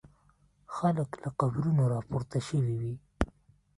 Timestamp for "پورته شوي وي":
2.09-2.95